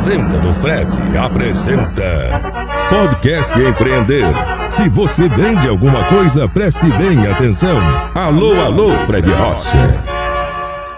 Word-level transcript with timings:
Venda 0.00 0.38
do 0.38 0.54
Fred 0.54 0.88
apresenta 1.18 2.40
Podcast 2.88 3.52
Empreender. 3.58 4.24
Se 4.70 4.88
você 4.88 5.28
vende 5.28 5.66
alguma 5.66 6.04
coisa, 6.04 6.48
preste 6.48 6.86
bem 6.96 7.26
atenção. 7.26 7.80
Alô, 8.14 8.60
alô, 8.60 8.90
Fred 9.06 9.28
Rocha. 9.28 10.04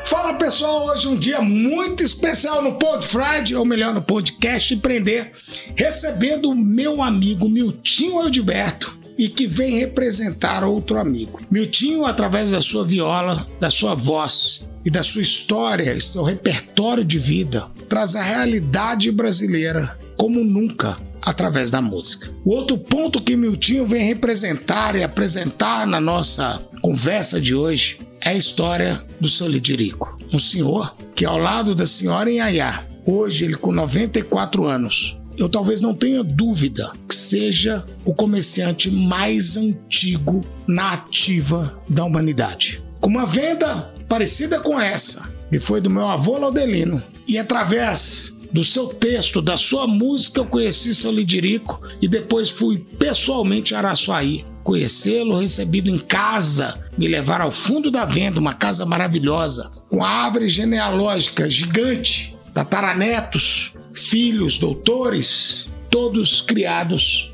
Fala 0.05 0.35
pessoal, 0.35 0.89
hoje 0.89 1.09
um 1.09 1.17
dia 1.17 1.41
muito 1.41 2.03
especial 2.03 2.63
no 2.63 2.75
Pod 2.75 3.05
Friday, 3.07 3.55
ou 3.55 3.65
melhor, 3.65 3.95
no 3.95 4.03
podcast 4.03 4.75
Empreender, 4.75 5.33
recebendo 5.75 6.51
o 6.51 6.55
meu 6.55 7.03
amigo 7.03 7.49
Miltinho 7.49 8.19
Aldiberto 8.19 8.99
e 9.17 9.29
que 9.29 9.47
vem 9.47 9.79
representar 9.79 10.63
outro 10.63 10.99
amigo. 10.99 11.41
Miltinho, 11.51 12.05
através 12.05 12.51
da 12.51 12.61
sua 12.61 12.85
viola, 12.85 13.47
da 13.59 13.71
sua 13.71 13.95
voz 13.95 14.63
e 14.85 14.91
da 14.91 15.03
sua 15.03 15.23
história, 15.23 15.99
seu 16.01 16.23
repertório 16.23 17.05
de 17.05 17.19
vida, 17.19 17.67
traz 17.91 18.15
a 18.15 18.23
realidade 18.23 19.11
brasileira 19.11 19.99
como 20.17 20.45
nunca 20.45 20.97
através 21.21 21.73
da 21.73 21.83
música. 21.83 22.31
O 22.45 22.51
outro 22.51 22.79
ponto 22.79 23.21
que 23.21 23.35
Miltinho 23.35 23.85
vem 23.85 24.05
representar 24.05 24.95
e 24.95 25.03
apresentar 25.03 25.87
na 25.89 26.01
nossa 26.01 26.63
conversa 26.81 27.41
de 27.41 27.53
hoje 27.53 27.99
é 28.21 28.31
a 28.31 28.35
história 28.35 29.05
do 29.19 29.29
seu 29.29 29.49
Lidirico, 29.49 30.17
um 30.33 30.39
senhor 30.39 30.95
que 31.17 31.25
ao 31.25 31.37
lado 31.37 31.75
da 31.75 31.87
senhora 31.87 32.31
Inhaiá, 32.31 32.87
hoje 33.05 33.45
ele 33.45 33.57
com 33.57 33.73
94 33.73 34.67
anos, 34.67 35.19
eu 35.37 35.49
talvez 35.49 35.83
não 35.83 35.93
tenha 35.93 36.23
dúvida 36.23 36.93
que 37.09 37.17
seja 37.17 37.85
o 38.05 38.15
comerciante 38.15 38.91
mais 38.91 39.57
antigo 39.57 40.43
na 40.67 40.93
ativa 40.93 41.81
da 41.89 42.05
humanidade. 42.05 42.81
Com 43.01 43.09
uma 43.09 43.27
venda 43.27 43.93
parecida 44.09 44.61
com 44.61 44.79
essa, 44.79 45.30
que 45.51 45.59
foi 45.59 45.81
do 45.81 45.91
meu 45.91 46.09
avô 46.09 46.39
Laudelino, 46.39 47.03
e 47.27 47.37
através 47.37 48.33
do 48.53 48.65
seu 48.65 48.87
texto, 48.89 49.43
da 49.43 49.57
sua 49.57 49.87
música, 49.87 50.41
eu 50.41 50.47
conheci 50.47 50.95
seu 50.95 51.13
Lidirico 51.13 51.81
e 52.01 52.09
depois 52.09 52.51
fui 52.51 52.79
pessoalmente 52.79 53.75
a 53.75 53.79
Araçuaí 53.79 54.45
conhecê-lo, 54.63 55.39
recebido 55.39 55.89
em 55.89 55.99
casa, 55.99 56.79
me 56.97 57.09
levar 57.09 57.41
ao 57.41 57.51
fundo 57.51 57.91
da 57.91 58.05
venda, 58.05 58.39
uma 58.39 58.55
casa 58.55 58.85
maravilhosa, 58.85 59.71
com 59.89 60.05
árvore 60.05 60.49
genealógica 60.49 61.51
gigante, 61.51 62.37
tataranetos, 62.53 63.73
filhos, 63.95 64.59
doutores, 64.59 65.67
todos 65.89 66.41
criados 66.41 67.33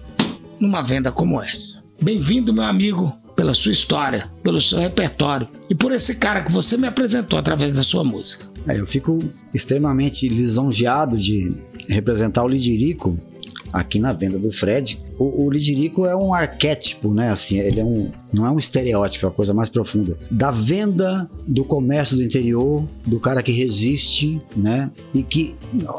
numa 0.61 0.83
venda 0.83 1.12
como 1.12 1.42
essa. 1.42 1.83
Bem-vindo, 2.01 2.53
meu 2.53 2.64
amigo, 2.64 3.12
pela 3.37 3.53
sua 3.53 3.70
história, 3.70 4.31
pelo 4.42 4.61
seu 4.61 4.79
repertório 4.79 5.47
e 5.69 5.75
por 5.75 5.92
esse 5.92 6.17
cara 6.17 6.42
que 6.42 6.51
você 6.51 6.77
me 6.77 6.89
apresentou 6.89 7.39
através 7.39 7.77
da 7.77 7.83
sua 7.83 8.03
música. 8.03 8.47
É, 8.67 8.81
eu 8.81 8.87
fico 8.87 9.19
extremamente 9.55 10.27
lisonjeado 10.27 11.19
de 11.19 11.55
representar 11.89 12.42
o 12.42 12.48
Lidirico 12.48 13.17
aqui 13.73 13.98
na 13.98 14.12
venda 14.12 14.39
do 14.39 14.51
Fred. 14.51 15.01
O, 15.19 15.45
o 15.45 15.51
Lidirico 15.51 16.07
é 16.07 16.17
um 16.17 16.33
arquétipo, 16.33 17.12
né? 17.12 17.31
Assim, 17.31 17.59
ele 17.59 17.79
é 17.79 17.84
um, 17.84 18.11
não 18.33 18.47
é 18.47 18.51
um 18.51 18.59
estereótipo, 18.59 19.27
é 19.27 19.29
uma 19.29 19.34
coisa 19.34 19.53
mais 19.53 19.69
profunda. 19.69 20.17
Da 20.31 20.51
venda 20.51 21.29
do 21.47 21.62
comércio 21.62 22.17
do 22.17 22.23
interior, 22.23 22.87
do 23.05 23.20
cara 23.20 23.42
que 23.42 23.53
resiste, 23.53 24.41
né? 24.57 24.91
E 25.12 25.23
que, 25.23 25.55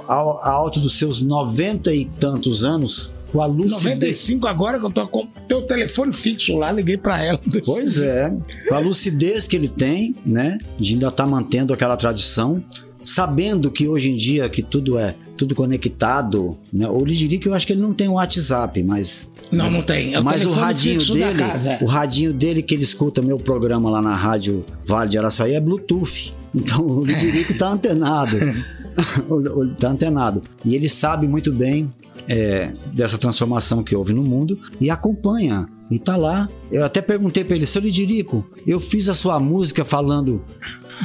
ao, 0.07 0.43
ao 0.43 0.45
alto 0.45 0.79
dos 0.79 0.97
seus 0.97 1.21
noventa 1.21 1.93
e 1.93 2.05
tantos 2.05 2.63
anos, 2.63 3.11
com 3.37 3.43
a 3.43 3.45
lucidez. 3.45 3.83
95 3.83 4.47
agora 4.47 4.79
que 4.79 4.85
eu 4.85 4.91
tô 4.91 5.07
com 5.07 5.27
teu 5.47 5.61
telefone 5.61 6.11
fixo 6.11 6.57
lá, 6.57 6.71
liguei 6.71 6.97
para 6.97 7.23
ela. 7.23 7.39
Pois 7.63 8.01
é, 8.01 8.35
com 8.67 8.73
a 8.73 8.79
lucidez 8.79 9.47
que 9.47 9.55
ele 9.55 9.67
tem, 9.67 10.15
né, 10.25 10.57
de 10.79 10.93
ainda 10.93 11.09
estar 11.09 11.23
tá 11.23 11.29
mantendo 11.29 11.71
aquela 11.71 11.95
tradição, 11.95 12.63
sabendo 13.03 13.69
que 13.69 13.87
hoje 13.87 14.09
em 14.09 14.15
dia 14.15 14.49
que 14.49 14.63
tudo 14.63 14.97
é 14.97 15.15
tudo 15.37 15.53
conectado, 15.53 16.57
né? 16.73 16.89
O 16.89 17.05
Lidirico 17.05 17.47
eu 17.47 17.53
acho 17.53 17.67
que 17.67 17.73
ele 17.73 17.81
não 17.81 17.93
tem 17.93 18.07
o 18.07 18.13
WhatsApp, 18.13 18.81
mas 18.81 19.31
não, 19.51 19.65
mas, 19.65 19.73
não 19.73 19.83
tem. 19.83 20.15
É 20.15 20.19
mas 20.19 20.43
o 20.43 20.51
radinho 20.51 20.99
dele, 20.99 21.37
casa, 21.37 21.77
o 21.79 21.85
radinho 21.85 22.33
dele 22.33 22.63
que 22.63 22.73
ele 22.73 22.83
escuta 22.83 23.21
meu 23.21 23.37
programa 23.37 23.87
lá 23.87 24.01
na 24.01 24.15
rádio 24.15 24.65
Vale 24.83 25.11
de 25.11 25.17
Araçaí 25.19 25.53
é 25.53 25.61
Bluetooth. 25.61 26.33
Então 26.55 26.87
o 26.87 27.03
Lidirico 27.03 27.53
tá 27.53 27.67
antenado. 27.67 28.35
tá 29.79 29.89
antenado. 29.89 30.41
E 30.65 30.75
ele 30.75 30.89
sabe 30.89 31.27
muito 31.27 31.51
bem 31.51 31.91
é, 32.27 32.73
dessa 32.93 33.17
transformação 33.17 33.83
que 33.83 33.95
houve 33.95 34.13
no 34.13 34.23
mundo 34.23 34.59
e 34.79 34.89
acompanha. 34.89 35.67
E 35.89 35.97
tá 35.97 36.17
lá. 36.17 36.49
Eu 36.71 36.83
até 36.83 37.01
perguntei 37.01 37.43
para 37.43 37.55
ele, 37.55 37.65
seu 37.65 37.81
Lidirico, 37.81 38.49
eu 38.65 38.79
fiz 38.79 39.07
a 39.09 39.13
sua 39.13 39.39
música 39.39 39.85
falando 39.85 40.41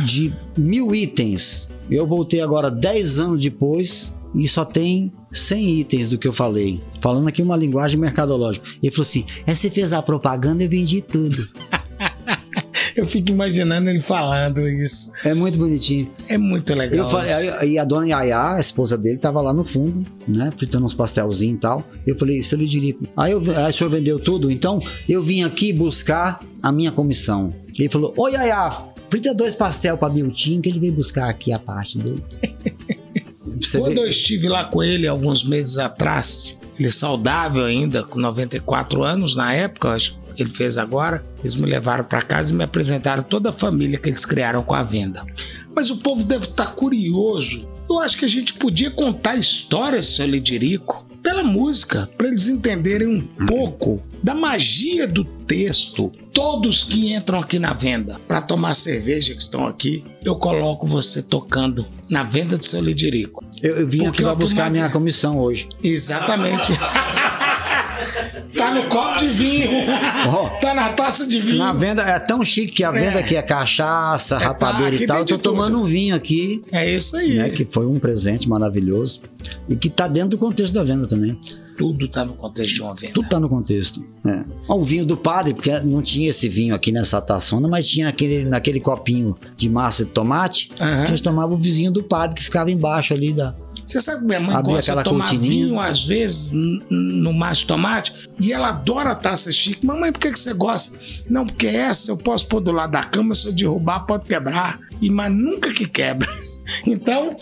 de 0.05 0.33
mil 0.57 0.95
itens. 0.95 1.71
Eu 1.91 2.07
voltei 2.07 2.41
agora 2.41 2.71
dez 2.71 3.19
anos 3.19 3.43
depois 3.43 4.15
e 4.35 4.49
só 4.49 4.65
tem 4.65 5.13
100 5.31 5.81
itens 5.81 6.09
do 6.09 6.19
que 6.19 6.27
eu 6.27 6.33
falei. 6.33 6.81
Falando 7.01 7.29
aqui 7.29 7.43
uma 7.43 7.57
linguagem 7.57 8.01
mercadológica. 8.01 8.67
Ele 8.83 8.91
falou 8.91 9.03
assim: 9.03 9.25
é, 9.47 9.55
você 9.55 9.71
fez 9.71 9.93
a 9.93 10.03
propaganda, 10.03 10.63
eu 10.63 10.69
vendi 10.69 11.03
tudo. 11.03 11.49
Eu 12.97 13.07
fico 13.07 13.31
imaginando 13.31 13.89
ele 13.89 14.03
falando 14.03 14.69
isso. 14.69 15.13
É 15.25 15.35
muito 15.35 15.59
bonitinho. 15.59 16.11
É 16.29 16.39
muito 16.39 16.75
legal. 16.75 17.09
Falei, 17.09 17.71
e 17.71 17.79
a 17.79 17.85
dona 17.85 18.09
Yaya, 18.09 18.55
a 18.55 18.61
esposa 18.61 18.99
dele, 18.99 19.19
tava 19.19 19.41
lá 19.41 19.53
no 19.53 19.65
fundo, 19.65 20.05
né? 20.27 20.51
Fritando 20.57 20.85
uns 20.85 20.95
pastelzinhos 20.95 21.59
e 21.59 21.61
tal. 21.61 21.87
Eu 22.07 22.17
falei, 22.17 22.43
seu 22.43 22.59
Lidirico, 22.59 23.07
aí, 23.17 23.33
eu, 23.33 23.43
aí 23.57 23.71
o 23.71 23.73
senhor 23.73 23.91
vendeu 23.91 24.19
tudo? 24.19 24.51
Então 24.51 24.81
eu 25.09 25.23
vim 25.23 25.43
aqui 25.43 25.73
buscar 25.73 26.41
a 26.63 26.71
minha 26.71 26.93
comissão. 26.93 27.55
Ele 27.79 27.89
falou, 27.89 28.13
oi 28.17 28.33
Yaya, 28.33 28.71
frita 29.09 29.35
dois 29.35 29.55
pastel 29.55 29.97
pra 29.97 30.09
Miltinho 30.09 30.61
que 30.61 30.69
ele 30.69 30.81
veio 30.81 30.93
buscar 30.93 31.29
aqui 31.29 31.53
a 31.53 31.59
parte 31.59 31.99
dele. 31.99 32.23
Quando 33.73 33.99
eu 33.99 34.09
estive 34.09 34.49
lá 34.49 34.65
com 34.65 34.83
ele 34.83 35.07
alguns 35.07 35.45
meses 35.45 35.79
atrás, 35.79 36.59
ele 36.79 36.91
saudável 36.91 37.65
ainda, 37.65 38.03
com 38.03 38.19
94 38.19 39.03
anos 39.03 39.37
na 39.37 39.53
época, 39.53 39.91
acho 39.91 40.19
ele 40.39 40.51
fez 40.51 40.79
agora, 40.79 41.23
eles 41.41 41.55
me 41.55 41.67
levaram 41.67 42.05
para 42.05 42.23
casa 42.23 42.53
e 42.53 42.57
me 42.57 42.65
apresentaram 42.65 43.23
toda 43.23 43.51
a 43.51 43.53
família 43.53 43.99
que 43.99 44.09
eles 44.09 44.25
criaram 44.25 44.63
com 44.63 44.75
a 44.75 44.83
venda. 44.83 45.25
Mas 45.75 45.91
o 45.91 45.97
povo 45.99 46.25
deve 46.25 46.45
estar 46.45 46.67
tá 46.67 46.73
curioso. 46.73 47.69
Eu 47.89 47.99
acho 47.99 48.19
que 48.19 48.25
a 48.25 48.29
gente 48.29 48.55
podia 48.55 48.91
contar 48.91 49.37
histórias, 49.37 50.07
seu 50.07 50.27
Lidirico, 50.27 51.07
pela 51.23 51.45
música, 51.45 52.11
para 52.17 52.29
eles 52.29 52.49
entenderem 52.49 53.07
um 53.07 53.21
pouco 53.47 54.03
da 54.23 54.35
magia 54.35 55.07
do 55.07 55.25
texto. 55.25 56.13
Todos 56.33 56.85
que 56.85 57.15
entram 57.15 57.41
aqui 57.41 57.59
na 57.59 57.73
venda 57.73 58.21
para 58.27 58.41
tomar 58.41 58.75
cerveja 58.75 59.35
que 59.35 59.43
estão 59.43 59.67
aqui, 59.67 60.05
eu 60.25 60.35
coloco 60.37 60.87
você 60.87 61.23
tocando 61.23 61.87
na 62.11 62.25
venda 62.25 62.59
do 62.59 62.65
seu 62.65 62.81
Lidirico. 62.81 63.45
Eu, 63.63 63.77
eu 63.77 63.89
vim 63.89 63.99
Porque 63.99 64.09
aqui 64.09 64.23
para 64.23 64.35
buscar 64.35 64.67
a 64.67 64.71
minha 64.71 64.89
comissão 64.89 65.39
hoje. 65.39 65.69
Exatamente. 65.83 66.73
Tá 68.63 68.71
no 68.71 68.85
copo 68.85 69.19
de 69.19 69.29
vinho. 69.29 69.71
Oh, 70.33 70.49
tá 70.61 70.73
na 70.73 70.91
taça 70.91 71.27
de 71.27 71.41
vinho. 71.41 71.59
Na 71.59 71.73
venda 71.73 72.03
é 72.03 72.17
tão 72.21 72.45
chique 72.45 72.75
que 72.75 72.85
a 72.85 72.93
venda 72.93 73.19
é. 73.19 73.25
aqui 73.25 73.35
é 73.35 73.43
cachaça, 73.43 74.37
é, 74.37 74.39
tá, 74.39 74.45
rapadura 74.45 74.97
tá, 74.97 75.03
e 75.03 75.07
tal. 75.07 75.19
Eu 75.19 75.27
tô 75.27 75.37
tomando 75.37 75.81
um 75.81 75.85
vinho 75.85 76.15
aqui. 76.15 76.63
É 76.71 76.89
isso 76.89 77.17
aí. 77.17 77.35
Né, 77.35 77.51
que 77.51 77.65
foi 77.65 77.85
um 77.87 77.99
presente 77.99 78.49
maravilhoso. 78.49 79.23
E 79.69 79.75
que 79.75 79.91
tá 79.91 80.07
dentro 80.07 80.31
do 80.31 80.39
contexto 80.39 80.75
da 80.75 80.85
venda 80.85 81.09
também. 81.09 81.37
Tudo 81.77 82.07
tá 82.07 82.25
no 82.25 82.35
contexto 82.35 82.75
de 82.77 82.83
uma 82.83 82.95
venda. 82.95 83.15
Tudo 83.15 83.29
tá 83.29 83.41
no 83.41 83.49
contexto. 83.49 84.01
É. 84.25 84.45
O 84.69 84.85
vinho 84.85 85.05
do 85.05 85.17
padre, 85.17 85.55
porque 85.55 85.81
não 85.81 86.01
tinha 86.01 86.31
esse 86.31 86.49
vinho 86.49 86.73
aqui 86.73 86.93
nessa 86.93 87.21
taçona, 87.21 87.67
mas 87.67 87.89
tinha 87.89 88.09
aquele, 88.09 88.45
naquele 88.45 88.79
copinho 88.79 89.37
de 89.57 89.69
massa 89.69 90.05
de 90.05 90.13
tomate. 90.13 90.71
Uhum. 90.81 90.87
A 90.87 91.07
gente 91.07 91.23
tomava 91.23 91.53
o 91.53 91.59
vizinho 91.59 91.91
do 91.91 92.03
padre 92.03 92.37
que 92.37 92.45
ficava 92.45 92.71
embaixo 92.71 93.13
ali 93.13 93.33
da, 93.33 93.57
você 93.85 94.01
sabe 94.01 94.21
que 94.21 94.27
minha 94.27 94.41
mãe 94.41 94.63
gosta 94.63 94.97
de 94.97 95.05
tomar 95.05 95.29
cortininha. 95.29 95.67
vinho, 95.67 95.81
às 95.81 96.05
vezes, 96.05 96.53
no 96.53 97.33
macho 97.33 97.67
tomate, 97.67 98.31
e 98.39 98.53
ela 98.53 98.69
adora 98.69 99.15
taça 99.15 99.53
chique. 99.53 99.85
Mamãe, 99.85 100.13
por 100.13 100.21
que, 100.21 100.31
que 100.31 100.39
você 100.39 100.55
gosta? 100.55 100.99
Não, 101.29 101.47
porque 101.47 101.67
essa 101.67 102.11
eu 102.11 102.17
posso 102.17 102.47
pôr 102.47 102.61
do 102.61 102.73
lado 102.73 102.93
da 102.93 103.03
cama, 103.03 103.35
se 103.35 103.47
eu 103.47 103.53
derrubar, 103.53 104.01
pode 104.01 104.25
quebrar. 104.25 104.79
E, 105.01 105.11
mas 105.11 105.33
nunca 105.33 105.73
que 105.73 105.87
quebra. 105.87 106.29
Então, 106.87 107.35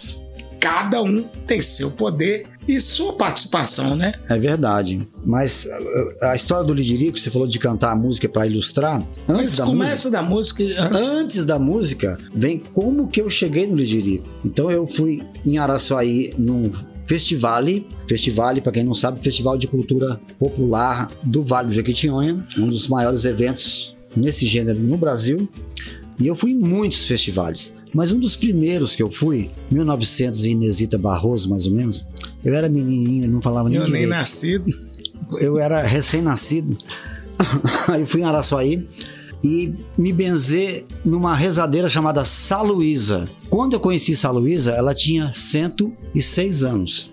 cada 0.59 1.03
um 1.03 1.23
tem 1.47 1.63
seu 1.63 1.91
poder 1.91 2.47
e 2.71 2.81
sua 2.81 3.13
participação, 3.15 3.97
né? 3.97 4.15
É 4.29 4.39
verdade. 4.39 5.01
Mas 5.25 5.65
uh, 5.67 6.25
a 6.27 6.35
história 6.35 6.65
do 6.65 6.73
Lidirico, 6.73 7.19
você 7.19 7.31
falou 7.31 7.47
de 7.47 7.59
cantar 7.59 7.93
a 7.93 7.97
música 7.97 8.29
para 8.29 8.47
ilustrar. 8.47 9.03
Antes 9.29 9.51
Mas 9.51 9.57
da 9.57 9.65
começa 9.65 9.93
música, 9.93 10.11
da 10.11 10.23
música. 10.23 10.65
Antes. 10.65 11.09
antes. 11.09 11.45
da 11.45 11.59
música, 11.59 12.19
vem 12.35 12.59
como 12.59 13.09
que 13.09 13.21
eu 13.21 13.29
cheguei 13.29 13.67
no 13.67 13.77
Lidirico. 13.77 14.29
Então 14.45 14.71
eu 14.71 14.87
fui 14.87 15.23
em 15.45 15.59
Araçuaí 15.59 16.33
num 16.39 16.71
festival, 17.07 17.65
festival 18.07 18.55
para 18.63 18.73
quem 18.73 18.85
não 18.85 18.95
sabe, 18.95 19.21
Festival 19.21 19.59
de 19.59 19.67
Cultura 19.67 20.21
Popular 20.39 21.11
do 21.25 21.43
Vale 21.43 21.69
do 21.69 21.75
Jequitinhonha, 21.75 22.47
um 22.57 22.69
dos 22.69 22.87
maiores 22.87 23.25
eventos 23.25 23.97
nesse 24.17 24.47
gênero 24.47 24.79
no 24.79 24.97
Brasil. 24.97 25.49
E 26.21 26.27
eu 26.27 26.37
fui 26.37 26.53
em 26.53 26.59
muitos 26.59 27.07
festivais. 27.07 27.75
Mas 27.95 28.13
um 28.13 28.21
dos 28.21 28.37
primeiros 28.37 28.95
que 28.95 29.03
eu 29.03 29.11
fui, 29.11 29.51
1900 29.71 30.45
e 30.45 30.51
Inesita 30.51 30.99
Barroso, 30.99 31.49
mais 31.49 31.67
ou 31.67 31.73
menos, 31.73 32.07
eu 32.45 32.55
era 32.55 32.69
menininho, 32.69 33.29
não 33.31 33.41
falava 33.41 33.69
nem 33.69 33.79
Eu 33.79 33.85
direito. 33.85 34.01
nem 34.03 34.11
nascido. 34.11 34.73
Eu 35.39 35.59
era 35.59 35.83
recém-nascido. 35.83 36.77
Aí 37.89 38.05
fui 38.07 38.21
em 38.21 38.25
Araçuaí 38.25 38.87
e 39.43 39.73
me 39.97 40.13
benzer 40.13 40.85
numa 41.05 41.35
rezadeira 41.35 41.89
chamada 41.89 42.25
Saluísa. 42.25 43.29
Quando 43.49 43.75
eu 43.75 43.81
conheci 43.81 44.15
Saluísa, 44.15 44.73
ela 44.73 44.95
tinha 44.95 45.33
106 45.33 46.63
anos. 46.65 47.11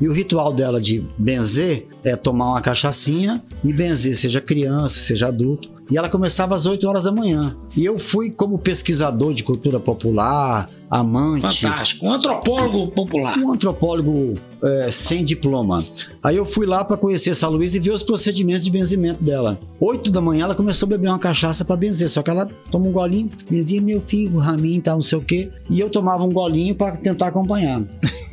E 0.00 0.08
o 0.08 0.12
ritual 0.12 0.52
dela 0.52 0.80
de 0.80 1.04
benzer 1.16 1.86
é 2.04 2.14
tomar 2.16 2.50
uma 2.50 2.60
cachaçinha 2.60 3.42
e 3.64 3.72
benzer, 3.72 4.16
seja 4.16 4.40
criança, 4.40 4.98
seja 5.00 5.28
adulto. 5.28 5.70
E 5.90 5.96
ela 5.96 6.08
começava 6.08 6.54
às 6.54 6.66
8 6.66 6.86
horas 6.86 7.04
da 7.04 7.12
manhã. 7.12 7.56
E 7.76 7.84
eu 7.84 7.98
fui 7.98 8.30
como 8.30 8.58
pesquisador 8.58 9.32
de 9.32 9.42
cultura 9.42 9.80
popular, 9.80 10.68
amante. 10.90 11.62
Fantástico. 11.62 12.06
Um 12.06 12.12
antropólogo 12.12 12.92
popular. 12.92 13.38
Um 13.38 13.52
antropólogo 13.52 14.34
é, 14.62 14.90
sem 14.90 15.24
diploma. 15.24 15.82
Aí 16.22 16.36
eu 16.36 16.44
fui 16.44 16.66
lá 16.66 16.84
para 16.84 16.96
conhecer 16.96 17.30
essa 17.30 17.48
Luísa 17.48 17.78
e 17.78 17.80
ver 17.80 17.92
os 17.92 18.02
procedimentos 18.02 18.64
de 18.64 18.70
benzimento 18.70 19.22
dela. 19.22 19.58
8 19.80 20.10
da 20.10 20.20
manhã 20.20 20.44
ela 20.44 20.54
começou 20.54 20.86
a 20.86 20.90
beber 20.90 21.08
uma 21.08 21.18
cachaça 21.18 21.64
para 21.64 21.76
benzer, 21.76 22.08
só 22.08 22.22
que 22.22 22.30
ela 22.30 22.48
toma 22.70 22.86
um 22.86 22.92
golinho, 22.92 23.30
benzia 23.48 23.80
meu 23.80 24.00
filho, 24.00 24.38
Ramin, 24.38 24.80
tal, 24.80 24.96
não 24.96 25.02
sei 25.02 25.18
o 25.18 25.22
quê. 25.22 25.50
E 25.70 25.80
eu 25.80 25.88
tomava 25.88 26.22
um 26.24 26.32
golinho 26.32 26.74
para 26.74 26.96
tentar 26.96 27.28
acompanhar. 27.28 27.82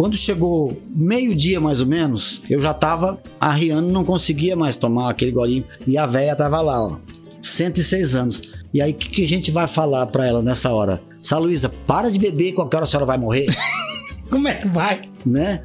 Quando 0.00 0.16
chegou 0.16 0.80
meio-dia 0.96 1.60
mais 1.60 1.82
ou 1.82 1.86
menos, 1.86 2.40
eu 2.48 2.58
já 2.58 2.72
tava 2.72 3.20
arriando, 3.38 3.92
não 3.92 4.02
conseguia 4.02 4.56
mais 4.56 4.74
tomar 4.74 5.10
aquele 5.10 5.30
golinho. 5.30 5.62
E 5.86 5.98
a 5.98 6.06
véia 6.06 6.34
tava 6.34 6.58
lá, 6.62 6.82
ó, 6.82 6.96
106 7.42 8.14
anos. 8.14 8.50
E 8.72 8.80
aí, 8.80 8.92
o 8.92 8.94
que, 8.94 9.10
que, 9.10 9.22
a 9.22 9.28
gente 9.28 9.50
vai 9.50 9.68
falar 9.68 10.06
pra 10.06 10.26
ela 10.26 10.40
nessa 10.40 10.72
hora? 10.72 11.02
Sá 11.20 11.36
Luísa, 11.36 11.68
para 11.86 12.10
de 12.10 12.18
beber, 12.18 12.52
qualquer 12.54 12.78
hora 12.78 12.84
a 12.84 12.86
senhora 12.86 13.04
vai 13.04 13.18
morrer. 13.18 13.44
Como 14.30 14.48
é 14.48 14.54
que 14.54 14.68
vai? 14.68 15.02
Né? 15.26 15.62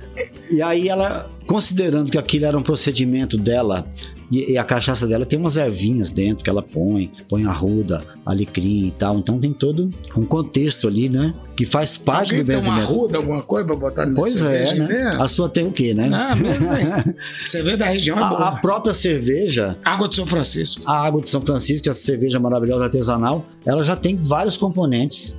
E 0.52 0.62
aí 0.62 0.90
ela, 0.90 1.30
considerando 1.48 2.12
que 2.12 2.18
aquilo 2.18 2.46
era 2.46 2.58
um 2.58 2.64
procedimento 2.64 3.38
dela 3.38 3.86
e, 4.32 4.54
e, 4.54 4.58
a 4.58 4.64
cachaça 4.64 5.06
dela 5.08 5.26
tem 5.26 5.38
umas 5.38 5.58
ervinhas 5.58 6.10
dentro 6.10 6.44
que 6.44 6.50
ela 6.50 6.62
põe, 6.62 7.12
põe 7.30 7.46
arruda, 7.46 8.04
alecrim 8.26 8.88
e 8.88 8.92
tal. 8.92 9.18
Então 9.18 9.40
tem 9.40 9.54
todo 9.54 9.90
um 10.18 10.26
contexto 10.26 10.88
ali, 10.88 11.10
né? 11.10 11.34
Que 11.56 11.66
faz 11.66 11.98
parte 11.98 12.32
Alguém 12.32 12.44
do 12.44 12.48
benzimento. 12.48 12.76
Tem 12.76 12.86
uma 12.86 13.00
arruda, 13.00 13.18
alguma 13.18 13.42
coisa 13.44 13.66
pra 13.68 13.76
botar 13.76 14.06
nessa 14.06 14.20
Pois 14.20 14.44
é, 14.44 14.74
né? 14.76 14.88
Mesmo? 14.88 15.24
A 15.24 15.28
sua 15.28 15.48
tem 15.48 15.68
o 15.68 15.72
quê, 15.72 15.94
né? 15.94 16.10
Ah, 16.12 16.36
cerveja 17.46 17.78
da 17.78 17.86
região 17.86 18.20
é 18.20 18.24
a, 18.24 18.30
boa. 18.30 18.48
a 18.48 18.52
própria 18.58 18.94
cerveja. 18.94 19.78
Água 19.84 20.08
de 20.08 20.16
São 20.16 20.26
Francisco. 20.26 20.82
A 20.86 21.06
água 21.06 21.22
de 21.22 21.30
São 21.30 21.42
Francisco, 21.42 21.90
essa 21.90 22.02
cerveja 22.02 22.40
maravilhosa 22.40 22.86
artesanal, 22.86 23.46
ela 23.66 23.84
já 23.84 23.96
tem 23.96 24.18
vários 24.22 24.58
componentes 24.58 25.38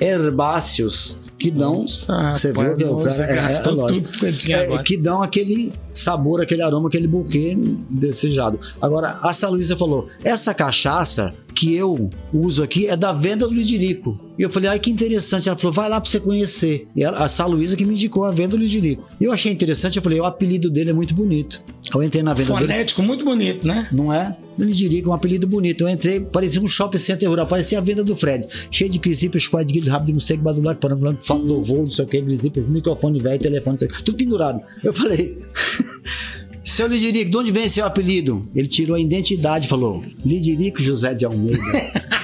herbáceos 0.00 1.18
que 1.44 1.50
dão. 1.50 1.82
Nossa, 1.82 2.34
você 2.34 2.52
viu 2.52 2.76
que 2.76 2.84
o 2.84 2.96
você 2.98 3.26
cara 3.26 3.34
gastou 3.34 3.72
é, 3.72 3.76
lógico. 3.76 4.00
tudo 4.00 4.10
que 4.12 4.18
você 4.18 4.32
tinha 4.32 4.56
É, 4.56 4.64
agora. 4.64 4.82
que 4.82 4.96
dão 4.96 5.22
aquele 5.22 5.72
sabor, 5.92 6.40
aquele 6.40 6.62
aroma, 6.62 6.88
aquele 6.88 7.06
buquê 7.06 7.54
desejado. 7.90 8.58
Agora, 8.80 9.18
a 9.20 9.48
Luísa 9.50 9.76
falou: 9.76 10.08
essa 10.22 10.54
cachaça 10.54 11.34
que 11.54 11.74
eu 11.74 12.10
uso 12.32 12.62
aqui 12.62 12.86
é 12.86 12.96
da 12.96 13.12
venda 13.12 13.46
do 13.46 13.54
Lidirico. 13.54 14.18
E 14.38 14.42
eu 14.42 14.50
falei, 14.50 14.70
ai 14.70 14.78
que 14.78 14.90
interessante. 14.90 15.48
Ela 15.48 15.56
falou, 15.56 15.72
vai 15.72 15.88
lá 15.88 16.00
pra 16.00 16.10
você 16.10 16.18
conhecer. 16.18 16.88
E 16.94 17.04
ela, 17.04 17.18
a 17.18 17.28
Sá 17.28 17.46
Luísa 17.46 17.76
que 17.76 17.84
me 17.84 17.94
indicou 17.94 18.24
a 18.24 18.30
venda 18.30 18.50
do 18.50 18.56
Lidirico. 18.56 19.08
E 19.20 19.24
eu 19.24 19.32
achei 19.32 19.52
interessante, 19.52 19.96
eu 19.96 20.02
falei, 20.02 20.20
o 20.20 20.24
apelido 20.24 20.68
dele 20.68 20.90
é 20.90 20.92
muito 20.92 21.14
bonito. 21.14 21.62
Eu 21.94 22.02
entrei 22.02 22.22
na 22.22 22.34
venda 22.34 22.54
dele. 22.54 22.66
Fonético 22.66 23.02
muito 23.02 23.24
bonito, 23.24 23.66
né? 23.66 23.88
Não 23.92 24.12
é? 24.12 24.36
Lidirico, 24.58 25.10
um 25.10 25.12
apelido 25.12 25.46
bonito. 25.46 25.84
Eu 25.84 25.88
entrei, 25.88 26.20
parecia 26.20 26.60
um 26.60 26.68
shopping 26.68 26.98
center 26.98 27.28
rural, 27.28 27.46
parecia 27.46 27.78
a 27.78 27.80
venda 27.80 28.02
do 28.02 28.16
Fred. 28.16 28.46
Cheio 28.70 28.90
de 28.90 28.98
crisípios, 28.98 29.44
esquadro 29.44 29.68
de 29.68 29.74
guilho 29.74 29.92
rápido, 29.92 30.12
não 30.12 30.20
sei 30.20 30.36
que 30.36 30.42
badulado, 30.42 30.78
parando, 30.78 31.18
falando 31.20 31.46
do 31.46 31.64
voo, 31.64 31.78
não 31.78 31.86
sei 31.86 32.04
o 32.04 32.08
que, 32.08 32.20
crisípios, 32.20 32.68
microfone 32.68 33.20
velho, 33.20 33.40
telefone, 33.40 33.78
tudo 33.78 34.16
pendurado. 34.16 34.60
Eu 34.82 34.92
falei. 34.92 35.38
Seu 36.64 36.86
Lidirico, 36.86 37.30
de 37.30 37.36
onde 37.36 37.52
vem 37.52 37.68
seu 37.68 37.84
apelido? 37.84 38.42
Ele 38.54 38.66
tirou 38.66 38.96
a 38.96 39.00
identidade 39.00 39.66
e 39.66 39.68
falou: 39.68 40.02
Lidirico 40.24 40.82
José 40.82 41.12
de 41.12 41.26
Almeida. 41.26 41.60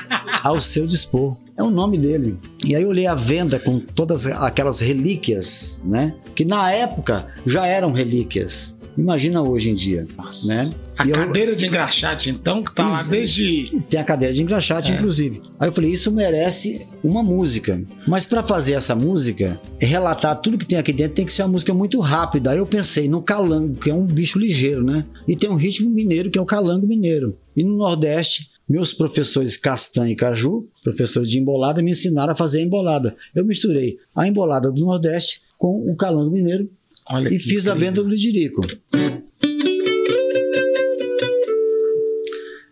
ao 0.42 0.60
seu 0.60 0.86
dispor. 0.86 1.36
É 1.56 1.62
o 1.62 1.70
nome 1.70 1.98
dele. 1.98 2.38
E 2.64 2.74
aí 2.74 2.82
eu 2.82 2.88
olhei 2.88 3.06
a 3.06 3.14
venda 3.14 3.58
com 3.58 3.78
todas 3.78 4.26
aquelas 4.26 4.80
relíquias, 4.80 5.82
né? 5.84 6.14
Que 6.34 6.44
na 6.44 6.72
época 6.72 7.26
já 7.44 7.66
eram 7.66 7.92
relíquias. 7.92 8.78
Imagina 8.98 9.42
hoje 9.42 9.70
em 9.70 9.74
dia, 9.74 10.06
Nossa. 10.16 10.46
né? 10.48 10.70
A 10.98 11.06
E 11.06 11.10
eu- 11.10 11.14
cadeira 11.14 11.56
de 11.56 11.66
engraxate, 11.66 12.28
então, 12.30 12.62
que 12.62 12.74
tá 12.74 12.84
lá 12.86 13.02
desde. 13.04 13.82
tem 13.88 13.98
a 14.00 14.04
cadeira 14.04 14.34
de 14.34 14.42
engraxate, 14.42 14.92
É. 14.92 14.96
inclusive. 14.96 15.40
Aí 15.58 15.68
eu 15.68 15.72
falei, 15.72 15.90
isso 15.90 16.12
merece 16.12 16.86
uma 17.02 17.22
música. 17.22 17.82
Mas 18.06 18.26
para 18.26 18.42
fazer 18.42 18.74
essa 18.74 18.94
música, 18.94 19.58
relatar 19.78 20.36
tudo 20.40 20.58
que 20.58 20.66
tem 20.66 20.78
aqui 20.78 20.92
dentro, 20.92 21.14
tem 21.14 21.24
que 21.24 21.32
ser 21.32 21.42
uma 21.42 21.48
música 21.52 21.72
muito 21.72 21.98
rápida. 22.00 22.50
Aí 22.50 22.58
eu 22.58 22.66
pensei 22.66 23.08
no 23.08 23.22
calango, 23.22 23.74
que 23.80 23.88
é 23.90 23.94
um 23.94 24.04
bicho 24.04 24.38
ligeiro, 24.38 24.84
né? 24.84 25.04
E 25.26 25.34
tem 25.34 25.48
um 25.48 25.54
ritmo 25.56 25.88
mineiro, 25.88 26.30
que 26.30 26.38
é 26.38 26.42
o 26.42 26.46
calango 26.46 26.86
mineiro. 26.86 27.36
E 27.56 27.62
no 27.64 27.76
Nordeste, 27.76 28.50
meus 28.68 28.92
professores 28.92 29.56
Castanha 29.56 30.12
e 30.12 30.16
Caju, 30.16 30.68
professores 30.84 31.30
de 31.30 31.38
embolada, 31.38 31.82
me 31.82 31.92
ensinaram 31.92 32.32
a 32.32 32.36
fazer 32.36 32.62
embolada. 32.62 33.16
Eu 33.34 33.44
misturei 33.44 33.96
a 34.14 34.28
embolada 34.28 34.70
do 34.70 34.80
Nordeste 34.84 35.40
com 35.56 35.90
o 35.90 35.96
calango 35.96 36.30
mineiro 36.30 36.68
Olha 37.10 37.28
e 37.34 37.38
fiz 37.38 37.66
a 37.68 37.72
incrível. 37.72 37.88
venda 37.88 38.02
do 38.02 38.08
Lidirico. 38.08 38.60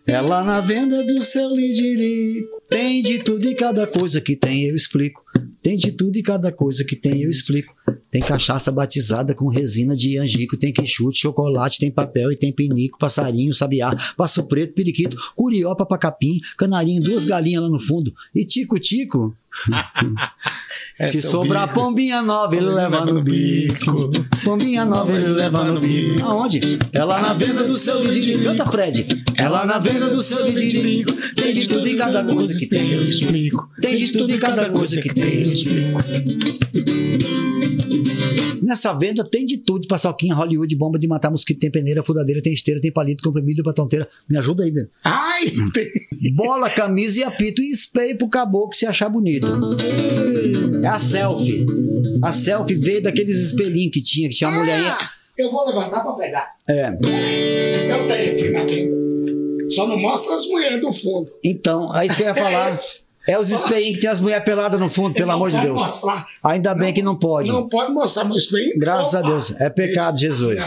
Ela 0.07 0.43
na 0.43 0.59
venda 0.59 1.03
do 1.03 1.21
seu 1.21 1.53
lidirico 1.53 2.59
Tem 2.67 3.03
de 3.03 3.19
tudo 3.19 3.47
e 3.47 3.53
cada 3.53 3.85
coisa 3.85 4.19
que 4.19 4.35
tem, 4.35 4.65
eu 4.65 4.75
explico. 4.75 5.23
Tem 5.61 5.77
de 5.77 5.91
tudo 5.91 6.17
e 6.17 6.23
cada 6.23 6.51
coisa 6.51 6.83
que 6.83 6.95
tem, 6.95 7.21
eu 7.21 7.29
explico. 7.29 7.75
Tem 8.11 8.21
cachaça 8.21 8.71
batizada 8.71 9.35
com 9.35 9.49
resina 9.49 9.95
de 9.95 10.17
angico, 10.17 10.57
tem 10.57 10.73
quixute, 10.73 11.19
chocolate, 11.19 11.79
tem 11.79 11.91
papel 11.91 12.31
e 12.31 12.35
tem 12.35 12.51
pinico, 12.51 12.97
passarinho, 12.97 13.53
sabiá, 13.53 13.95
passo 14.17 14.43
preto, 14.47 14.73
periquito, 14.73 15.15
curió, 15.35 15.75
papacapim, 15.75 16.39
canarinho, 16.57 17.03
duas 17.03 17.25
galinhas 17.25 17.61
lá 17.63 17.69
no 17.69 17.79
fundo. 17.79 18.11
E 18.33 18.43
tico-tico, 18.43 19.35
se 21.01 21.17
é 21.17 21.21
sobrar 21.21 21.67
bico. 21.67 21.79
pombinha 21.79 22.21
nova, 22.23 22.55
ele 22.55 22.69
leva 22.69 23.05
no 23.05 23.21
bico. 23.21 24.09
Pombinha 24.43 24.85
nova, 24.85 25.11
ele 25.11 25.27
leva 25.27 25.63
no 25.65 25.79
bico. 25.79 26.23
Aonde? 26.23 26.79
Ela 26.91 27.21
na 27.21 27.33
venda 27.33 27.63
do 27.63 27.73
seu 27.73 28.03
lidirico. 28.03 28.43
Canta, 28.43 28.65
Fred. 28.71 29.23
Ela 29.35 29.65
na 29.65 29.77
venda 29.77 30.09
do 30.09 30.21
seu 30.21 30.47
lidirico. 30.47 31.11
Tem 31.35 31.53
de 31.53 31.67
tudo 31.67 31.87
e 31.87 31.95
cada 31.95 32.23
coisa 32.23 32.57
que 32.57 32.65
tem, 32.65 32.91
eu 32.91 33.03
explico. 33.03 33.69
Tem 33.79 33.95
de 33.95 34.11
tudo 34.13 34.33
e 34.33 34.37
cada 34.39 34.69
coisa 34.69 34.99
que 34.99 35.13
tem, 35.13 35.41
eu 35.41 35.53
explico. 35.53 35.99
Nessa 38.69 38.93
venda 38.93 39.23
tem 39.23 39.47
de 39.47 39.57
tudo: 39.57 39.87
paçoquinha, 39.87 40.35
Hollywood, 40.35 40.75
bomba 40.75 40.99
de 40.99 41.07
matar 41.07 41.31
mosquito, 41.31 41.59
tem 41.59 41.71
peneira, 41.71 42.03
furadeira, 42.03 42.39
tem 42.39 42.53
esteira, 42.53 42.79
tem 42.79 42.91
palito, 42.91 43.23
comprimido 43.23 43.63
pra 43.63 43.73
tonteira. 43.73 44.07
Me 44.29 44.37
ajuda 44.37 44.63
aí, 44.63 44.69
velho. 44.69 44.87
Ai, 45.03 45.45
tem. 45.73 45.89
Bola, 46.35 46.69
camisa 46.69 47.21
e 47.21 47.23
apito 47.23 47.63
e 47.63 47.71
spray 47.71 48.13
pro 48.13 48.29
caboclo 48.29 48.75
se 48.75 48.85
achar 48.85 49.09
bonito. 49.09 49.47
É 50.83 50.87
a 50.87 50.99
selfie. 50.99 51.65
A 52.21 52.31
selfie 52.31 52.75
veio 52.75 53.01
daqueles 53.01 53.39
espelhinhos 53.39 53.91
que 53.91 54.03
tinha, 54.03 54.29
que 54.29 54.35
tinha 54.35 54.51
uma. 54.51 54.63
Ah, 54.63 55.09
eu 55.35 55.49
vou 55.49 55.65
levantar 55.65 56.03
pra 56.03 56.13
pegar. 56.13 56.53
É. 56.67 56.89
Eu 56.89 58.07
tenho 58.07 58.33
aqui 58.33 58.49
na 58.51 58.65
venda. 58.65 59.69
Só 59.69 59.87
não 59.87 59.97
mostra 59.97 60.35
as 60.35 60.45
mulheres 60.45 60.79
do 60.79 60.93
fundo. 60.93 61.31
Então, 61.43 61.95
é 61.97 62.05
isso 62.05 62.15
que 62.15 62.21
eu 62.21 62.27
ia 62.27 62.35
falar. 62.35 62.77
É 63.29 63.39
os 63.39 63.51
espelhinhos 63.51 63.95
que 63.97 64.01
tem 64.01 64.09
as 64.09 64.19
mulheres 64.19 64.43
peladas 64.43 64.79
no 64.79 64.89
fundo, 64.89 65.13
pelo 65.13 65.27
Não 65.27 65.35
amor 65.35 65.51
de 65.51 65.61
Deus. 65.61 65.79
mostrar. 65.79 66.25
Ainda 66.43 66.73
bem 66.73 66.91
que 66.93 67.03
não 67.03 67.15
pode. 67.15 67.51
Não 67.51 67.69
pode 67.69 67.91
mostrar 67.91 68.23
meu 68.25 68.37
espelho. 68.37 68.73
Graças 68.77 69.13
a 69.13 69.19
Opa. 69.19 69.29
Deus. 69.29 69.51
É 69.59 69.69
pecado, 69.69 70.17
Jesus. 70.17 70.63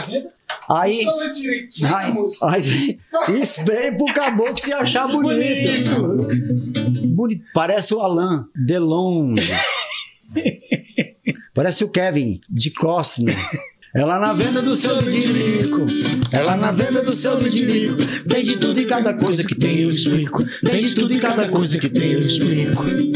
Aí. 0.69 1.05
A 1.05 2.53
Aí, 2.53 2.99
aí 3.27 3.39
espelho 3.41 3.97
pro 3.97 4.13
caboclo 4.13 4.57
se 4.57 4.71
achar 4.71 5.07
bonito. 5.11 6.01
Bonito. 7.07 7.43
Parece 7.53 7.93
o 7.93 7.99
Alain 7.99 8.45
Delon. 8.55 9.35
Parece 11.53 11.83
o 11.83 11.89
Kevin 11.89 12.39
de 12.49 12.71
Costner. 12.71 13.35
Ela 13.95 14.17
na 14.17 14.33
venda 14.33 14.59
do 14.59 14.75
seu 14.75 14.99
lidirico. 15.01 15.85
Ela 16.31 16.57
na 16.57 16.71
venda 16.71 17.03
do 17.03 17.11
seu 17.11 17.39
lidirico. 17.39 17.97
Tem 18.27 18.43
de 18.43 18.57
tudo 18.57 18.81
e 18.81 18.85
cada 18.85 19.13
coisa 19.13 19.45
que 19.45 19.53
tem, 19.53 19.81
eu 19.81 19.91
explico. 19.91 20.43
Tem 20.65 20.83
de 20.83 20.95
tudo 20.95 21.13
e 21.13 21.19
cada 21.19 21.47
coisa 21.47 21.77
que 21.77 21.87
tem, 21.87 22.13
eu 22.13 22.19
explico. 22.19 22.83
Hey! 22.87 23.13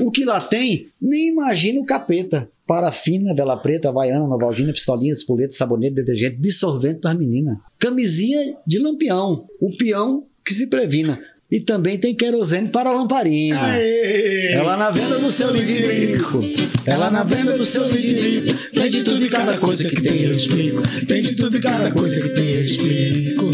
O 0.00 0.10
que 0.10 0.24
lá 0.24 0.40
tem, 0.40 0.88
nem 1.00 1.28
imagina 1.28 1.80
o 1.80 1.84
capeta. 1.84 2.50
Parafina, 2.66 3.32
vela 3.32 3.56
preta, 3.56 3.88
havaiana, 3.88 4.26
novalgina, 4.26 4.72
pistolinha, 4.72 5.12
espoleta, 5.12 5.54
sabonete, 5.54 5.94
detergente, 5.94 6.38
absorvente 6.38 6.98
para 6.98 7.14
menina. 7.14 7.60
Camisinha 7.78 8.56
de 8.66 8.80
lampião. 8.80 9.46
O 9.60 9.70
peão 9.76 10.24
que 10.44 10.52
se 10.52 10.66
previna. 10.66 11.16
E 11.52 11.60
também 11.60 11.98
tem 11.98 12.14
querosene 12.14 12.68
para 12.68 12.88
a 12.88 12.94
lamparina. 12.94 13.62
Aê. 13.62 14.52
Ela 14.54 14.74
na 14.74 14.90
venda 14.90 15.18
do 15.18 15.30
seu 15.30 15.54
lidirico. 15.54 16.40
Ela 16.86 17.10
na 17.10 17.22
venda 17.24 17.58
do 17.58 17.64
seu 17.66 17.86
lidirico. 17.86 18.58
Tem 18.72 18.88
de 18.88 19.04
tudo 19.04 19.22
e 19.22 19.28
cada 19.28 19.58
coisa 19.58 19.90
que 19.90 20.00
tem, 20.00 20.22
eu 20.22 20.32
explico. 20.32 20.80
Tem 21.06 21.20
de 21.20 21.36
tudo 21.36 21.58
e 21.58 21.60
cada 21.60 21.92
coisa 21.92 22.22
que 22.22 22.30
tem, 22.30 22.52
eu 22.52 22.62
explico. 22.62 23.50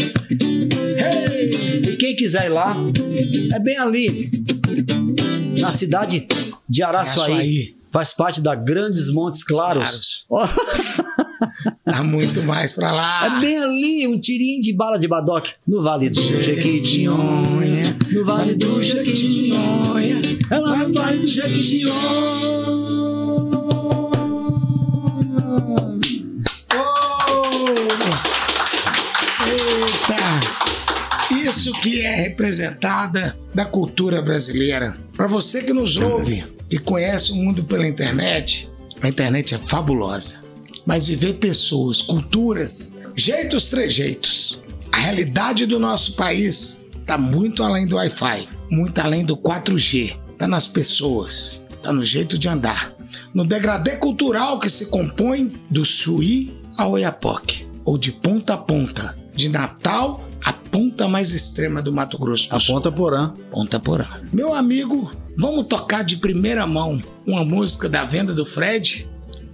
Hey! 0.97 1.91
E 1.91 1.97
quem 1.97 2.15
quiser 2.15 2.45
ir 2.45 2.53
lá, 2.53 2.73
é 3.53 3.59
bem 3.59 3.77
ali. 3.77 4.31
Na 5.59 5.73
cidade 5.73 6.25
de 6.69 6.81
Araçuaí. 6.81 7.33
Araçuaí. 7.33 7.78
Faz 7.91 8.13
parte 8.13 8.41
da 8.41 8.55
Grandes 8.55 9.11
Montes 9.11 9.43
Claros. 9.43 10.25
Claros. 10.27 11.01
Tá 11.83 12.03
muito 12.03 12.43
mais 12.43 12.73
pra 12.73 12.91
lá. 12.91 13.25
É 13.25 13.39
bem 13.41 13.57
ali, 13.57 14.07
um 14.07 14.19
tirinho 14.19 14.61
de 14.61 14.71
bala 14.73 14.99
de 14.99 15.07
badoque. 15.07 15.53
No 15.67 15.81
Vale 15.81 16.09
do 16.09 16.21
Jequitinhonha. 16.21 17.97
No 18.11 18.25
Vale 18.25 18.55
do 18.55 18.81
Jequitinhonha. 18.83 20.21
É 20.51 20.59
lá 20.59 20.87
no 20.87 20.93
Vale 20.93 21.17
do 21.17 21.27
Eita! 29.47 30.15
Isso 31.43 31.71
que 31.81 32.01
é 32.01 32.13
representada 32.13 33.35
da 33.53 33.65
cultura 33.65 34.21
brasileira. 34.21 34.95
Para 35.17 35.27
você 35.27 35.63
que 35.63 35.73
nos 35.73 35.97
ouve 35.97 36.58
e 36.69 36.77
conhece 36.77 37.31
o 37.31 37.35
mundo 37.35 37.63
pela 37.63 37.87
internet, 37.87 38.69
a 39.01 39.07
internet 39.07 39.55
é 39.55 39.57
fabulosa. 39.57 40.43
Mas 40.85 41.07
viver 41.07 41.35
pessoas, 41.35 42.01
culturas, 42.01 42.95
jeitos, 43.15 43.69
trejeitos, 43.69 44.59
a 44.91 44.97
realidade 44.97 45.65
do 45.65 45.79
nosso 45.79 46.13
país 46.13 46.85
está 46.99 47.17
muito 47.17 47.63
além 47.63 47.85
do 47.85 47.95
Wi-Fi, 47.95 48.47
muito 48.69 48.99
além 48.99 49.25
do 49.25 49.35
4G. 49.35 50.15
Está 50.31 50.47
nas 50.47 50.67
pessoas, 50.67 51.63
está 51.71 51.91
no 51.91 52.03
jeito 52.03 52.37
de 52.37 52.47
andar, 52.47 52.93
no 53.33 53.45
degradê 53.45 53.97
cultural 53.97 54.59
que 54.59 54.69
se 54.69 54.87
compõe 54.87 55.59
do 55.69 55.83
Chuí 55.83 56.57
ao 56.77 56.91
Oiapoque, 56.91 57.67
ou 57.83 57.97
de 57.97 58.11
ponta 58.11 58.53
a 58.53 58.57
ponta, 58.57 59.17
de 59.35 59.49
Natal 59.49 60.28
à 60.49 60.53
ponta 60.53 61.07
mais 61.07 61.31
extrema 61.33 61.81
do 61.81 61.93
Mato 61.93 62.17
Grosso 62.17 62.49
do 62.49 62.55
A 62.55 62.59
Sul. 62.59 62.75
Ponta 62.75 62.91
Porã. 62.91 63.33
Ponta 63.51 63.79
Porã. 63.79 64.07
Meu 64.33 64.53
amigo, 64.53 65.11
vamos 65.37 65.65
tocar 65.65 66.03
de 66.03 66.17
primeira 66.17 66.65
mão 66.65 67.01
uma 67.25 67.45
música 67.45 67.87
da 67.87 68.03
venda 68.05 68.33
do 68.33 68.45
Fred? 68.45 69.07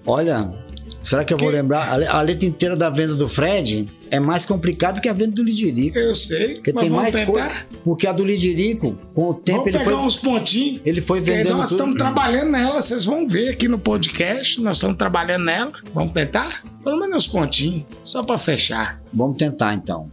Olha, 0.05 0.49
será 1.01 1.25
que 1.25 1.33
eu 1.33 1.37
vou 1.37 1.49
Que- 1.49 1.55
lembrar? 1.55 1.91
A 1.91 1.97
le- 1.97 2.07
A 2.07 2.21
letra 2.21 2.45
inteira 2.47 2.75
da 2.77 2.89
venda 2.89 3.15
do 3.15 3.27
Fred 3.27 3.85
é 4.09 4.19
mais 4.19 4.45
complicado 4.45 5.01
que 5.01 5.09
a 5.09 5.13
venda 5.13 5.31
do 5.35 5.43
Lidirico. 5.43 5.97
Eu 5.97 6.15
sei, 6.15 6.55
Porque 6.55 6.71
tem 6.71 6.83
vamos 6.89 6.95
mais 6.95 7.13
tentar. 7.13 7.31
coisa. 7.31 7.65
Porque 7.83 8.07
a 8.07 8.13
do 8.13 8.23
Lidirico, 8.23 8.97
com 9.13 9.29
o 9.31 9.33
tempo, 9.33 9.57
Vamos 9.59 9.73
ele 9.73 9.77
pegar 9.79 9.91
foi. 9.97 9.99
uns 10.05 10.15
pontinhos. 10.17 10.81
Ele 10.85 11.01
foi 11.01 11.19
vendendo 11.19 11.57
nós 11.57 11.71
estamos 11.71 11.95
trabalhando 11.97 12.51
nela, 12.51 12.81
vocês 12.81 13.03
vão 13.03 13.27
ver 13.27 13.49
aqui 13.49 13.67
no 13.67 13.77
podcast. 13.79 14.61
Nós 14.61 14.77
estamos 14.77 14.95
trabalhando 14.95 15.43
nela. 15.43 15.71
Vamos 15.93 16.13
tentar? 16.13 16.63
Pelo 16.83 16.99
menos 16.99 17.17
uns 17.17 17.27
pontinhos, 17.27 17.83
só 18.03 18.23
para 18.23 18.37
fechar. 18.37 18.97
Vamos 19.13 19.37
tentar 19.37 19.73
então. 19.73 20.09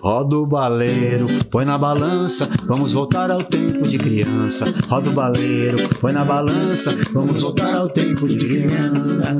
Roda 0.00 0.36
o 0.36 0.46
baleiro, 0.46 1.26
põe 1.50 1.64
na 1.64 1.78
balança, 1.78 2.48
vamos 2.64 2.92
voltar 2.92 3.30
ao 3.30 3.44
tempo 3.44 3.86
de 3.86 3.98
criança. 3.98 4.64
Roda 4.88 5.10
o 5.10 5.12
baleiro, 5.12 5.88
põe 6.00 6.12
na 6.12 6.24
balança, 6.24 6.96
vamos 7.12 7.42
voltar 7.42 7.76
ao 7.76 7.88
tempo 7.88 8.28
de 8.28 8.36
criança. 8.36 9.36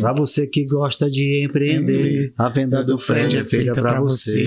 Pra 0.00 0.12
você 0.12 0.46
que 0.46 0.66
gosta 0.66 1.10
de 1.10 1.44
empreender, 1.44 2.32
a 2.36 2.48
venda 2.48 2.84
do 2.84 2.98
Fred 2.98 3.38
é 3.38 3.44
feita 3.44 3.72
pra 3.72 4.00
você. 4.00 4.44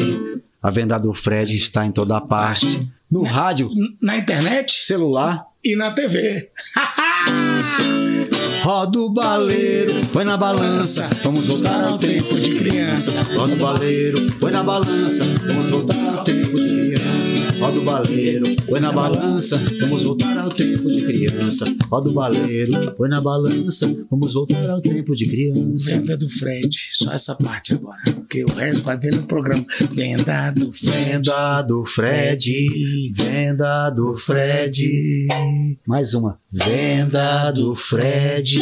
A 0.62 0.70
venda 0.70 0.98
do 0.98 1.14
Fred 1.14 1.56
está 1.56 1.86
em 1.86 1.92
toda 1.92 2.22
parte. 2.22 2.88
No 3.10 3.24
rádio, 3.24 3.70
Na 4.02 4.18
internet 4.18 4.84
celular, 4.84 5.46
e 5.64 5.76
na 5.76 5.92
TV. 5.92 6.50
Roda 8.64 8.98
o 8.98 9.10
baleiro, 9.10 9.94
põe 10.14 10.24
na 10.24 10.38
balança, 10.38 11.10
vamos 11.22 11.48
voltar 11.48 11.84
ao 11.84 11.98
tempo 11.98 12.40
de 12.40 12.56
criança. 12.56 13.22
Roda 13.36 13.56
o 13.56 13.58
baleiro, 13.58 14.32
põe 14.40 14.54
na 14.54 14.64
balança, 14.64 15.26
vamos 15.46 15.70
voltar 15.70 16.20
ao 16.20 16.24
tempo 16.24 16.56
de 16.56 16.64
criança. 16.64 16.83
Roda 17.64 17.80
o 17.80 17.84
baleiro, 17.86 18.44
põe 18.68 18.82
na 18.82 18.92
balança, 18.92 19.58
vamos 19.80 20.04
voltar 20.04 20.38
ao 20.38 20.50
tempo 20.50 20.92
de 20.92 21.02
criança. 21.02 21.64
Roda 21.90 22.10
o 22.10 22.12
baleiro, 22.14 22.92
põe 22.92 23.08
na 23.08 23.22
balança, 23.22 23.88
vamos 24.12 24.34
voltar 24.34 24.70
ao 24.70 24.82
tempo 24.82 25.16
de 25.16 25.26
criança. 25.26 25.96
Venda 25.96 26.18
do 26.18 26.30
Fred, 26.30 26.70
só 26.92 27.14
essa 27.14 27.34
parte 27.36 27.74
agora. 27.74 28.02
Porque 28.04 28.44
o 28.44 28.54
resto 28.54 28.84
vai 28.84 29.00
ver 29.00 29.16
no 29.16 29.24
programa. 29.24 29.66
Venda 29.94 30.52
do 30.52 30.74
Fred. 30.74 31.00
Venda 31.08 31.62
do 31.62 31.86
Fred, 31.86 33.14
venda 33.14 33.90
do 33.92 34.18
Fred. 34.18 35.28
Mais 35.88 36.14
uma. 36.14 36.38
Venda 36.52 37.50
do 37.52 37.78
Fred. 37.78 38.58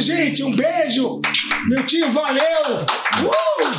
Obrigado, 0.00 0.02
gente. 0.02 0.42
Um 0.42 0.56
beijo. 0.56 1.20
Meu 1.68 1.86
tio, 1.86 2.10
valeu. 2.10 2.42
Uh! 3.22 3.70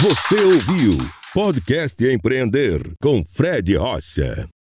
Você 0.00 0.40
ouviu 0.42 0.98
Podcast 1.32 2.04
Empreender 2.04 2.82
com 3.00 3.24
Fred 3.24 3.74
Rocha. 3.76 4.50